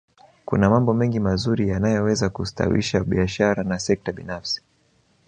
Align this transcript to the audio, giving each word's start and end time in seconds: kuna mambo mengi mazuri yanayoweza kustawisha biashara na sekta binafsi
kuna 0.45 0.69
mambo 0.69 0.93
mengi 0.93 1.19
mazuri 1.19 1.69
yanayoweza 1.69 2.29
kustawisha 2.29 2.99
biashara 3.03 3.63
na 3.63 3.79
sekta 3.79 4.11
binafsi 4.11 4.61